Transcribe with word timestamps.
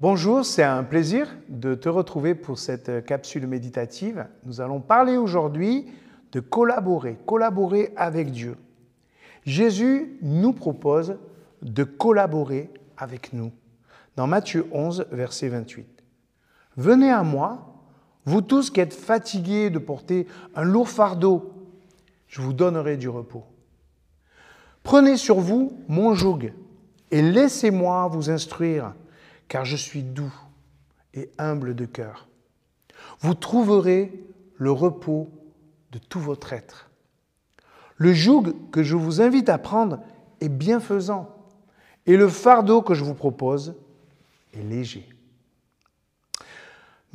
Bonjour, 0.00 0.44
c'est 0.44 0.62
un 0.62 0.84
plaisir 0.84 1.26
de 1.48 1.74
te 1.74 1.88
retrouver 1.88 2.36
pour 2.36 2.60
cette 2.60 3.04
capsule 3.04 3.48
méditative. 3.48 4.28
Nous 4.44 4.60
allons 4.60 4.80
parler 4.80 5.16
aujourd'hui 5.16 5.86
de 6.30 6.38
collaborer, 6.38 7.18
collaborer 7.26 7.92
avec 7.96 8.30
Dieu. 8.30 8.56
Jésus 9.44 10.16
nous 10.22 10.52
propose 10.52 11.16
de 11.62 11.82
collaborer 11.82 12.70
avec 12.96 13.32
nous. 13.32 13.50
Dans 14.14 14.28
Matthieu 14.28 14.68
11, 14.70 15.06
verset 15.10 15.48
28. 15.48 15.84
Venez 16.76 17.10
à 17.10 17.24
moi, 17.24 17.74
vous 18.24 18.40
tous 18.40 18.70
qui 18.70 18.78
êtes 18.78 18.94
fatigués 18.94 19.68
de 19.68 19.80
porter 19.80 20.28
un 20.54 20.62
lourd 20.62 20.88
fardeau, 20.88 21.52
je 22.28 22.40
vous 22.40 22.52
donnerai 22.52 22.98
du 22.98 23.08
repos. 23.08 23.46
Prenez 24.84 25.16
sur 25.16 25.40
vous 25.40 25.76
mon 25.88 26.14
joug 26.14 26.52
et 27.10 27.20
laissez-moi 27.20 28.06
vous 28.06 28.30
instruire, 28.30 28.94
car 29.48 29.64
je 29.64 29.76
suis 29.76 30.02
doux 30.02 30.34
et 31.14 31.30
humble 31.38 31.74
de 31.74 31.86
cœur. 31.86 32.28
Vous 33.20 33.34
trouverez 33.34 34.12
le 34.56 34.70
repos 34.70 35.30
de 35.92 35.98
tout 35.98 36.20
votre 36.20 36.52
être. 36.52 36.90
Le 37.96 38.12
joug 38.12 38.54
que 38.70 38.82
je 38.82 38.94
vous 38.94 39.20
invite 39.20 39.48
à 39.48 39.58
prendre 39.58 40.00
est 40.40 40.48
bienfaisant 40.48 41.34
et 42.06 42.16
le 42.16 42.28
fardeau 42.28 42.82
que 42.82 42.94
je 42.94 43.04
vous 43.04 43.14
propose 43.14 43.74
est 44.54 44.62
léger. 44.62 45.08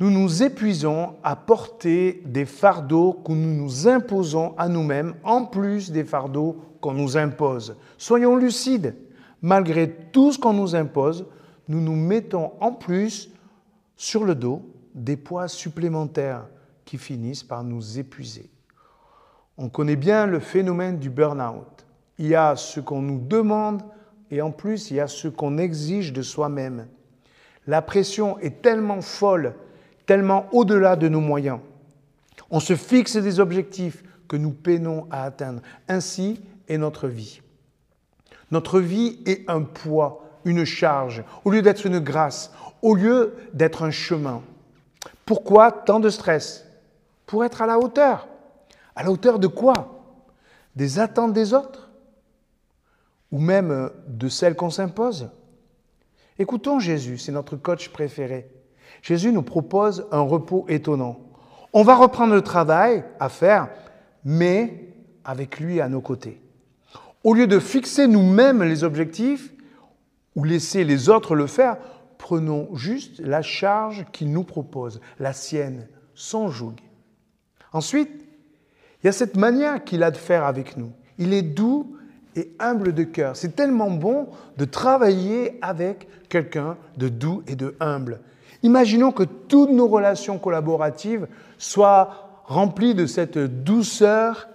Nous 0.00 0.10
nous 0.10 0.42
épuisons 0.42 1.14
à 1.22 1.36
porter 1.36 2.22
des 2.26 2.44
fardeaux 2.44 3.12
que 3.12 3.32
nous 3.32 3.54
nous 3.54 3.86
imposons 3.86 4.54
à 4.58 4.68
nous-mêmes, 4.68 5.14
en 5.22 5.44
plus 5.44 5.92
des 5.92 6.04
fardeaux 6.04 6.56
qu'on 6.80 6.94
nous 6.94 7.16
impose. 7.16 7.76
Soyons 7.96 8.36
lucides. 8.36 8.96
Malgré 9.40 9.90
tout 9.90 10.32
ce 10.32 10.38
qu'on 10.38 10.52
nous 10.52 10.74
impose, 10.74 11.26
nous 11.68 11.80
nous 11.80 11.96
mettons 11.96 12.52
en 12.60 12.72
plus 12.72 13.30
sur 13.96 14.24
le 14.24 14.34
dos 14.34 14.62
des 14.94 15.16
poids 15.16 15.48
supplémentaires 15.48 16.46
qui 16.84 16.98
finissent 16.98 17.42
par 17.42 17.64
nous 17.64 17.98
épuiser. 17.98 18.50
On 19.56 19.68
connaît 19.68 19.96
bien 19.96 20.26
le 20.26 20.40
phénomène 20.40 20.98
du 20.98 21.10
burn-out. 21.10 21.86
Il 22.18 22.26
y 22.26 22.34
a 22.34 22.56
ce 22.56 22.80
qu'on 22.80 23.02
nous 23.02 23.18
demande 23.18 23.82
et 24.30 24.42
en 24.42 24.50
plus 24.50 24.90
il 24.90 24.96
y 24.96 25.00
a 25.00 25.08
ce 25.08 25.28
qu'on 25.28 25.58
exige 25.58 26.12
de 26.12 26.22
soi-même. 26.22 26.86
La 27.66 27.82
pression 27.82 28.38
est 28.40 28.62
tellement 28.62 29.00
folle, 29.00 29.54
tellement 30.06 30.46
au-delà 30.52 30.96
de 30.96 31.08
nos 31.08 31.20
moyens. 31.20 31.60
On 32.50 32.60
se 32.60 32.76
fixe 32.76 33.16
des 33.16 33.40
objectifs 33.40 34.04
que 34.28 34.36
nous 34.36 34.50
peinons 34.50 35.06
à 35.10 35.24
atteindre. 35.24 35.62
Ainsi 35.88 36.40
est 36.68 36.78
notre 36.78 37.08
vie. 37.08 37.40
Notre 38.50 38.80
vie 38.80 39.18
est 39.26 39.48
un 39.48 39.62
poids, 39.62 40.23
une 40.44 40.64
charge, 40.64 41.24
au 41.44 41.50
lieu 41.50 41.62
d'être 41.62 41.86
une 41.86 41.98
grâce, 41.98 42.52
au 42.82 42.94
lieu 42.94 43.34
d'être 43.52 43.82
un 43.82 43.90
chemin. 43.90 44.42
Pourquoi 45.24 45.72
tant 45.72 46.00
de 46.00 46.10
stress 46.10 46.66
Pour 47.26 47.44
être 47.44 47.62
à 47.62 47.66
la 47.66 47.78
hauteur? 47.78 48.28
À 48.94 49.02
la 49.02 49.10
hauteur 49.10 49.38
de 49.38 49.46
quoi? 49.46 50.02
Des 50.76 50.98
attentes 50.98 51.32
des 51.32 51.54
autres? 51.54 51.90
Ou 53.32 53.38
même 53.38 53.90
de 54.06 54.28
celles 54.28 54.54
qu'on 54.54 54.70
s'impose? 54.70 55.28
Écoutons 56.38 56.78
Jésus, 56.78 57.18
c'est 57.18 57.32
notre 57.32 57.56
coach 57.56 57.88
préféré. 57.88 58.50
Jésus 59.02 59.32
nous 59.32 59.42
propose 59.42 60.06
un 60.10 60.20
repos 60.20 60.64
étonnant. 60.68 61.18
On 61.72 61.82
va 61.82 61.94
reprendre 61.94 62.34
le 62.34 62.42
travail 62.42 63.04
à 63.18 63.28
faire, 63.28 63.68
mais 64.24 64.88
avec 65.24 65.58
lui 65.58 65.80
à 65.80 65.88
nos 65.88 66.00
côtés. 66.00 66.40
Au 67.22 67.34
lieu 67.34 67.46
de 67.46 67.58
fixer 67.58 68.06
nous-mêmes 68.06 68.62
les 68.62 68.84
objectifs 68.84 69.52
ou 70.36 70.44
laisser 70.44 70.84
les 70.84 71.08
autres 71.08 71.34
le 71.34 71.46
faire, 71.46 71.76
prenons 72.18 72.74
juste 72.74 73.20
la 73.20 73.42
charge 73.42 74.06
qu'il 74.12 74.32
nous 74.32 74.44
propose, 74.44 75.00
la 75.18 75.32
sienne, 75.32 75.88
son 76.14 76.48
joug. 76.48 76.74
Ensuite, 77.72 78.10
il 79.02 79.06
y 79.06 79.08
a 79.08 79.12
cette 79.12 79.36
manière 79.36 79.84
qu'il 79.84 80.02
a 80.02 80.10
de 80.10 80.16
faire 80.16 80.44
avec 80.44 80.76
nous. 80.76 80.92
Il 81.18 81.34
est 81.34 81.42
doux 81.42 81.96
et 82.36 82.54
humble 82.58 82.94
de 82.94 83.04
cœur. 83.04 83.36
C'est 83.36 83.54
tellement 83.54 83.90
bon 83.90 84.28
de 84.56 84.64
travailler 84.64 85.58
avec 85.62 86.08
quelqu'un 86.28 86.76
de 86.96 87.08
doux 87.08 87.42
et 87.46 87.56
de 87.56 87.76
humble. 87.80 88.20
Imaginons 88.62 89.12
que 89.12 89.24
toutes 89.24 89.70
nos 89.70 89.88
relations 89.88 90.38
collaboratives 90.38 91.28
soient 91.58 92.42
remplies 92.46 92.94
de 92.94 93.06
cette 93.06 93.38
douceur 93.38 94.48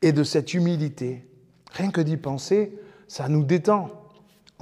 et 0.00 0.12
de 0.12 0.22
cette 0.22 0.54
humilité. 0.54 1.26
Rien 1.72 1.90
que 1.90 2.00
d'y 2.00 2.16
penser, 2.16 2.78
ça 3.08 3.28
nous 3.28 3.44
détend. 3.44 3.90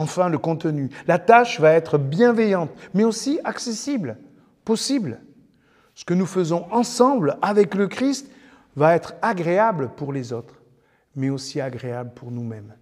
Enfin, 0.01 0.31
le 0.31 0.39
contenu. 0.39 0.89
La 1.07 1.19
tâche 1.19 1.61
va 1.61 1.75
être 1.75 1.99
bienveillante, 1.99 2.71
mais 2.95 3.05
aussi 3.05 3.39
accessible, 3.45 4.17
possible. 4.65 5.21
Ce 5.95 6.07
que 6.07 6.15
nous 6.15 6.25
faisons 6.25 6.65
ensemble 6.71 7.37
avec 7.43 7.75
le 7.75 7.87
Christ 7.87 8.31
va 8.77 8.95
être 8.95 9.13
agréable 9.21 9.91
pour 9.99 10.15
les 10.15 10.33
autres, 10.33 10.63
mais 11.15 11.29
aussi 11.29 11.61
agréable 11.61 12.13
pour 12.15 12.31
nous-mêmes. 12.31 12.73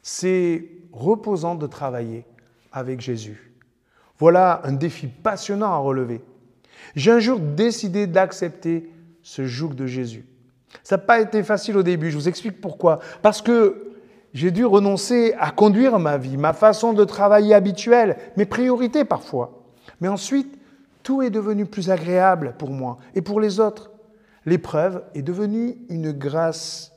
C'est 0.00 0.70
reposant 0.90 1.54
de 1.54 1.66
travailler 1.66 2.24
avec 2.72 3.02
Jésus. 3.02 3.52
Voilà 4.18 4.62
un 4.64 4.72
défi 4.72 5.06
passionnant 5.06 5.74
à 5.74 5.76
relever. 5.76 6.22
J'ai 6.96 7.10
un 7.10 7.20
jour 7.20 7.40
décidé 7.40 8.06
d'accepter 8.06 8.90
ce 9.20 9.44
joug 9.44 9.74
de 9.74 9.86
Jésus. 9.86 10.24
Ça 10.82 10.96
n'a 10.96 11.02
pas 11.02 11.20
été 11.20 11.42
facile 11.42 11.76
au 11.76 11.82
début, 11.82 12.10
je 12.10 12.16
vous 12.16 12.28
explique 12.28 12.58
pourquoi. 12.58 13.00
Parce 13.20 13.42
que 13.42 13.87
j'ai 14.34 14.50
dû 14.50 14.64
renoncer 14.64 15.34
à 15.38 15.50
conduire 15.50 15.98
ma 15.98 16.18
vie, 16.18 16.36
ma 16.36 16.52
façon 16.52 16.92
de 16.92 17.04
travailler 17.04 17.54
habituelle, 17.54 18.18
mes 18.36 18.46
priorités 18.46 19.04
parfois. 19.04 19.64
Mais 20.00 20.08
ensuite, 20.08 20.58
tout 21.02 21.22
est 21.22 21.30
devenu 21.30 21.64
plus 21.66 21.90
agréable 21.90 22.54
pour 22.58 22.70
moi 22.70 22.98
et 23.14 23.22
pour 23.22 23.40
les 23.40 23.60
autres. 23.60 23.90
L'épreuve 24.44 25.02
est 25.14 25.22
devenue 25.22 25.76
une 25.88 26.12
grâce. 26.12 26.92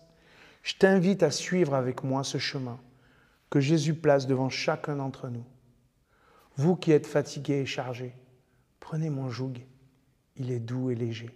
Je 0.64 0.76
t'invite 0.76 1.24
à 1.24 1.32
suivre 1.32 1.74
avec 1.74 2.04
moi 2.04 2.24
ce 2.24 2.38
chemin 2.38 2.78
que 3.50 3.60
Jésus 3.60 3.94
place 3.94 4.28
devant 4.28 4.50
chacun 4.50 4.96
d'entre 4.96 5.28
nous. 5.28 5.44
Vous 6.56 6.76
qui 6.76 6.92
êtes 6.92 7.08
fatigués 7.08 7.62
et 7.62 7.66
chargés, 7.66 8.14
prenez 8.80 9.10
mon 9.10 9.30
joug, 9.30 9.54
il 10.38 10.52
est 10.52 10.60
doux 10.60 10.90
et 10.90 10.96
léger. 10.96 11.30